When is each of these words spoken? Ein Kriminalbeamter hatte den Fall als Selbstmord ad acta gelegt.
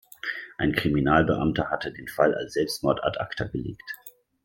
Ein 0.57 0.73
Kriminalbeamter 0.73 1.69
hatte 1.69 1.93
den 1.93 2.07
Fall 2.07 2.33
als 2.33 2.53
Selbstmord 2.53 3.03
ad 3.03 3.19
acta 3.21 3.43
gelegt. 3.43 3.85